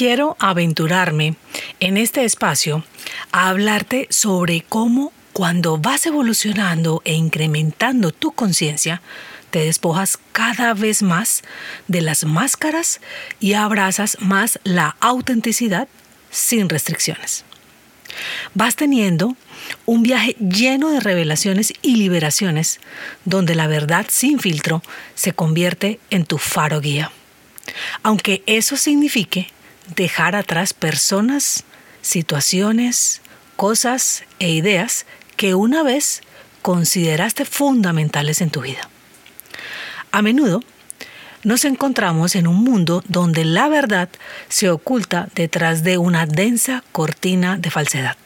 [0.00, 1.34] Quiero aventurarme
[1.78, 2.82] en este espacio
[3.32, 9.02] a hablarte sobre cómo cuando vas evolucionando e incrementando tu conciencia,
[9.50, 11.42] te despojas cada vez más
[11.86, 13.02] de las máscaras
[13.40, 15.86] y abrazas más la autenticidad
[16.30, 17.44] sin restricciones.
[18.54, 19.36] Vas teniendo
[19.84, 22.80] un viaje lleno de revelaciones y liberaciones
[23.26, 24.82] donde la verdad sin filtro
[25.14, 27.12] se convierte en tu faro guía.
[28.02, 29.48] Aunque eso signifique
[29.94, 31.64] dejar atrás personas,
[32.02, 33.20] situaciones,
[33.56, 36.22] cosas e ideas que una vez
[36.62, 38.88] consideraste fundamentales en tu vida.
[40.12, 40.62] A menudo
[41.42, 44.10] nos encontramos en un mundo donde la verdad
[44.48, 48.16] se oculta detrás de una densa cortina de falsedad.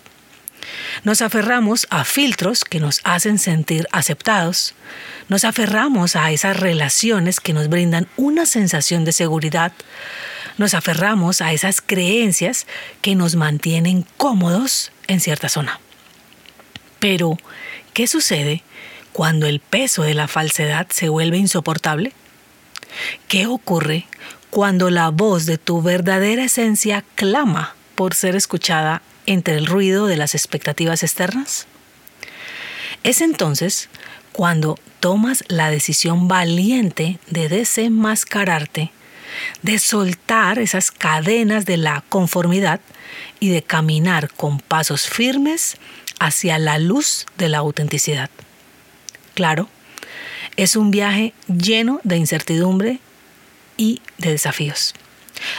[1.05, 4.75] Nos aferramos a filtros que nos hacen sentir aceptados,
[5.28, 9.72] nos aferramos a esas relaciones que nos brindan una sensación de seguridad,
[10.58, 12.66] nos aferramos a esas creencias
[13.02, 15.80] que nos mantienen cómodos en cierta zona.
[16.98, 17.36] Pero,
[17.92, 18.62] ¿qué sucede
[19.12, 22.12] cuando el peso de la falsedad se vuelve insoportable?
[23.28, 24.06] ¿Qué ocurre
[24.50, 30.16] cuando la voz de tu verdadera esencia clama por ser escuchada entre el ruido de
[30.16, 31.66] las expectativas externas?
[33.02, 33.88] Es entonces
[34.32, 38.91] cuando tomas la decisión valiente de desenmascararte
[39.62, 42.81] de soltar esas cadenas de la conformidad
[43.41, 45.77] y de caminar con pasos firmes
[46.19, 48.31] hacia la luz de la autenticidad.
[49.34, 49.69] Claro,
[50.56, 53.00] es un viaje lleno de incertidumbre
[53.77, 54.94] y de desafíos,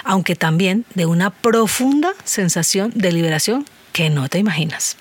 [0.03, 4.97] aunque también de una profunda sensación de liberación que no te imaginas.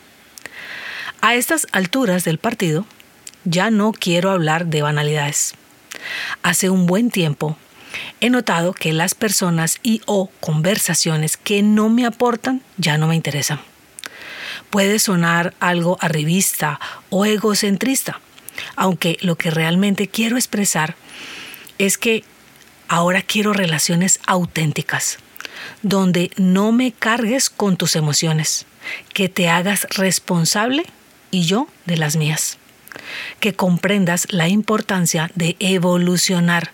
[1.21, 2.85] A estas alturas del partido,
[3.45, 5.55] ya no quiero hablar de banalidades.
[6.43, 7.57] Hace un buen tiempo
[8.21, 13.17] he notado que las personas y o conversaciones que no me aportan ya no me
[13.17, 13.61] interesan.
[14.71, 18.21] Puede sonar algo arribista o egocentrista,
[18.77, 20.97] aunque lo que realmente quiero expresar
[21.79, 22.25] es que
[22.89, 25.19] ahora quiero relaciones auténticas,
[25.83, 28.67] donde no me cargues con tus emociones,
[29.13, 30.85] que te hagas responsable
[31.31, 32.59] y yo de las mías,
[33.41, 36.71] que comprendas la importancia de evolucionar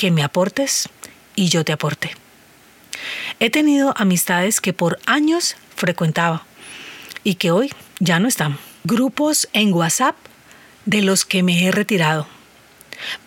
[0.00, 0.88] que me aportes
[1.36, 2.12] y yo te aporte.
[3.38, 6.46] He tenido amistades que por años frecuentaba
[7.22, 8.56] y que hoy ya no están.
[8.84, 10.16] Grupos en WhatsApp
[10.86, 12.26] de los que me he retirado.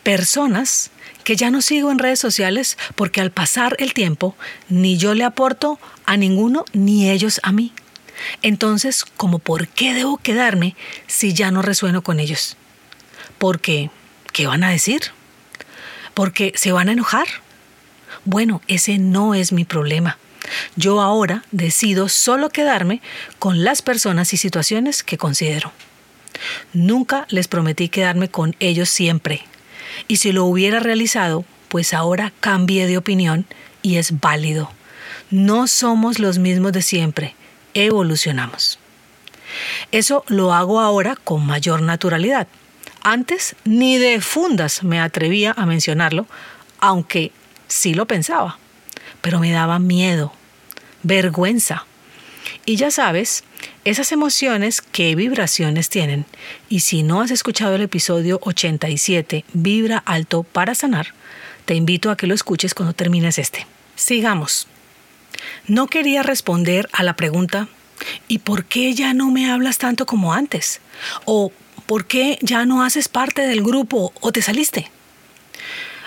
[0.01, 0.89] Personas
[1.23, 4.35] que ya no sigo en redes sociales porque al pasar el tiempo
[4.67, 7.71] ni yo le aporto a ninguno ni ellos a mí.
[8.41, 12.57] Entonces, ¿cómo por qué debo quedarme si ya no resueno con ellos?
[13.37, 13.91] Porque,
[14.31, 15.11] ¿qué van a decir?
[16.13, 17.27] Porque se van a enojar.
[18.25, 20.17] Bueno, ese no es mi problema.
[20.75, 23.01] Yo ahora decido solo quedarme
[23.39, 25.71] con las personas y situaciones que considero.
[26.73, 29.45] Nunca les prometí quedarme con ellos siempre.
[30.07, 33.45] Y si lo hubiera realizado, pues ahora cambié de opinión
[33.81, 34.71] y es válido.
[35.29, 37.35] No somos los mismos de siempre,
[37.73, 38.79] evolucionamos.
[39.91, 42.47] Eso lo hago ahora con mayor naturalidad.
[43.03, 46.25] Antes ni de fundas me atrevía a mencionarlo,
[46.79, 47.31] aunque
[47.67, 48.57] sí lo pensaba,
[49.21, 50.33] pero me daba miedo,
[51.03, 51.85] vergüenza.
[52.65, 53.43] Y ya sabes,
[53.83, 56.25] esas emociones qué vibraciones tienen.
[56.69, 61.07] Y si no has escuchado el episodio 87, Vibra alto para sanar,
[61.65, 63.67] te invito a que lo escuches cuando termines este.
[63.95, 64.67] Sigamos.
[65.67, 67.67] No quería responder a la pregunta
[68.27, 70.81] ¿y por qué ya no me hablas tanto como antes?
[71.25, 71.51] ¿O
[71.85, 74.89] ¿por qué ya no haces parte del grupo o te saliste?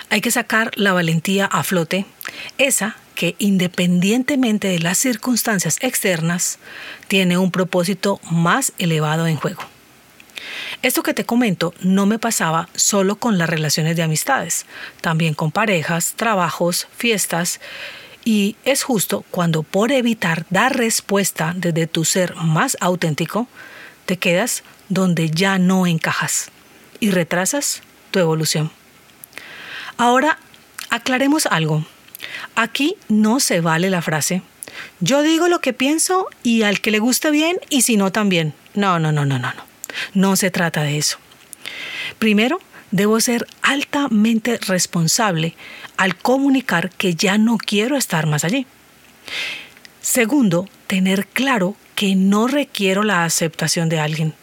[0.09, 2.05] Hay que sacar la valentía a flote,
[2.57, 6.59] esa que independientemente de las circunstancias externas,
[7.07, 9.63] tiene un propósito más elevado en juego.
[10.83, 14.67] Esto que te comento no me pasaba solo con las relaciones de amistades,
[15.01, 17.59] también con parejas, trabajos, fiestas,
[18.23, 23.47] y es justo cuando por evitar dar respuesta desde tu ser más auténtico,
[24.07, 26.49] te quedas donde ya no encajas
[26.99, 28.71] y retrasas tu evolución.
[29.97, 30.39] Ahora,
[30.89, 31.85] aclaremos algo.
[32.55, 34.41] Aquí no se vale la frase,
[34.99, 38.53] yo digo lo que pienso y al que le guste bien y si no también.
[38.73, 39.63] No, no, no, no, no, no.
[40.13, 41.17] No se trata de eso.
[42.19, 42.59] Primero,
[42.91, 45.55] debo ser altamente responsable
[45.97, 48.65] al comunicar que ya no quiero estar más allí.
[50.01, 54.35] Segundo, tener claro que no requiero la aceptación de alguien,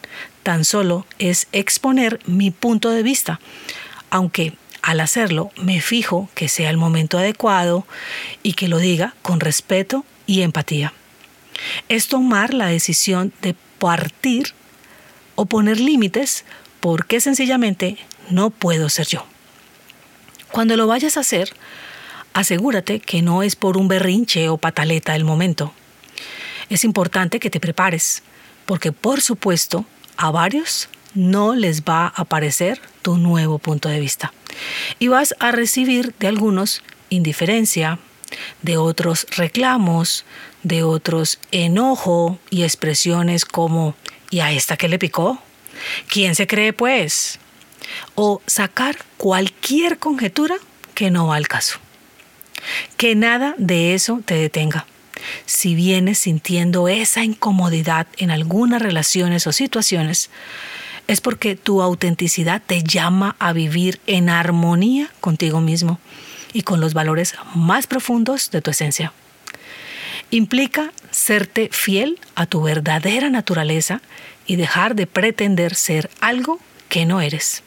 [0.43, 3.39] tan solo es exponer mi punto de vista,
[4.09, 7.87] aunque al hacerlo me fijo que sea el momento adecuado
[8.43, 10.91] y que lo diga con respeto y empatía.
[11.87, 14.47] Es tomar la decisión de partir
[15.35, 16.43] o poner límites
[16.81, 17.97] porque sencillamente
[18.29, 19.25] no puedo ser yo.
[20.51, 21.53] Cuando lo vayas a hacer,
[22.33, 25.73] asegúrate que no es por un berrinche o pataleta del momento.
[26.69, 28.23] Es importante que te prepares,
[28.65, 29.85] porque por supuesto
[30.17, 34.33] a varios no les va a parecer tu nuevo punto de vista.
[34.99, 37.99] Y vas a recibir de algunos indiferencia,
[38.61, 40.25] de otros reclamos,
[40.63, 43.95] de otros enojo y expresiones como
[44.29, 45.39] ¿y a esta qué le picó?
[46.07, 47.39] ¿Quién se cree pues?
[48.15, 50.55] O sacar cualquier conjetura
[50.93, 51.79] que no va al caso.
[52.97, 54.85] Que nada de eso te detenga.
[55.45, 60.29] Si vienes sintiendo esa incomodidad en algunas relaciones o situaciones,
[61.07, 65.99] es porque tu autenticidad te llama a vivir en armonía contigo mismo
[66.53, 69.13] y con los valores más profundos de tu esencia.
[70.31, 74.01] Implica serte fiel a tu verdadera naturaleza
[74.47, 77.64] y dejar de pretender ser algo que no eres.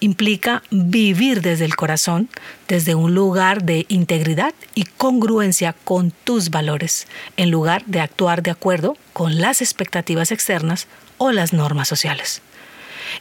[0.00, 2.28] Implica vivir desde el corazón,
[2.68, 7.06] desde un lugar de integridad y congruencia con tus valores,
[7.36, 10.86] en lugar de actuar de acuerdo con las expectativas externas
[11.18, 12.42] o las normas sociales.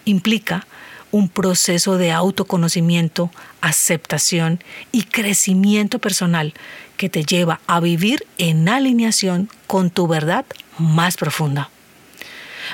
[0.06, 0.68] Implica
[1.12, 6.54] un proceso de autoconocimiento, aceptación y crecimiento personal
[6.98, 10.46] que te lleva a vivir en alineación con tu verdad
[10.78, 11.70] más profunda.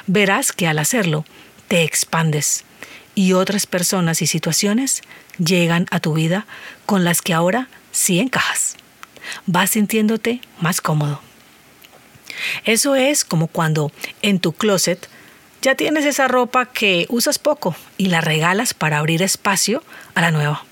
[0.08, 1.26] Verás que al hacerlo
[1.68, 2.66] te expandes
[3.16, 5.02] y otras personas y situaciones
[5.38, 6.46] llegan a tu vida
[6.86, 8.76] con las que ahora sí encajas.
[9.46, 11.22] Vas sintiéndote más cómodo.
[12.66, 15.10] Eso es como cuando en tu closet
[15.62, 19.84] ya tienes esa ropa que usas poco y la regalas para abrir espacio
[20.14, 20.66] a la nueva.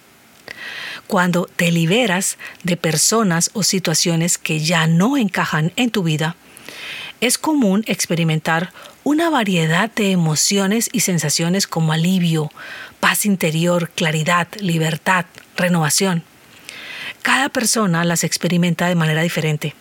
[1.08, 6.36] Cuando te liberas de personas o situaciones que ya no encajan en tu vida,
[7.22, 8.74] es común experimentar
[9.04, 12.52] una variedad de emociones y sensaciones como alivio,
[13.00, 15.26] paz interior, claridad, libertad,
[15.56, 16.24] renovación.
[17.22, 19.76] Cada persona las experimenta de manera diferente.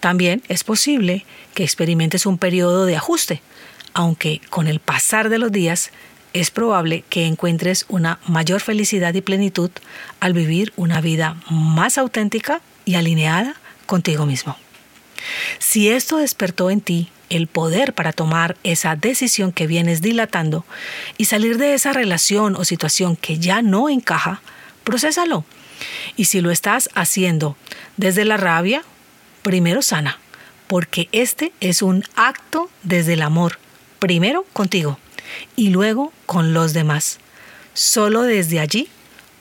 [0.00, 1.24] También es posible
[1.54, 3.40] que experimentes un periodo de ajuste,
[3.94, 5.90] aunque con el pasar de los días
[6.32, 9.70] es probable que encuentres una mayor felicidad y plenitud
[10.20, 13.54] al vivir una vida más auténtica y alineada
[13.86, 14.56] contigo mismo.
[15.58, 20.64] Si esto despertó en ti el poder para tomar esa decisión que vienes dilatando
[21.16, 24.40] y salir de esa relación o situación que ya no encaja,
[24.84, 25.44] procésalo.
[26.16, 27.56] Y si lo estás haciendo
[27.96, 28.82] desde la rabia,
[29.42, 30.18] primero sana,
[30.66, 33.58] porque este es un acto desde el amor
[33.98, 34.98] primero contigo
[35.56, 37.18] y luego con los demás.
[37.74, 38.88] Solo desde allí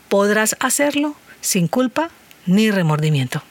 [0.10, 2.10] podrás hacerlo sin culpa
[2.46, 3.44] ni remordimiento.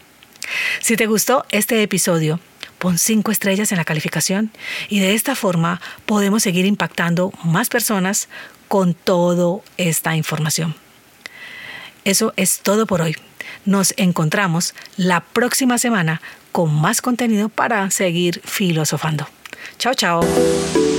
[0.81, 2.41] Si te gustó este episodio,
[2.79, 4.51] pon cinco estrellas en la calificación
[4.89, 8.29] y de esta forma podemos seguir impactando más personas
[8.69, 10.75] con toda esta información.
[12.05, 13.17] Eso es todo por hoy.
[13.65, 16.21] Nos encontramos la próxima semana
[16.53, 19.29] con más contenido para seguir filosofando.
[19.79, 20.96] Chao, chao.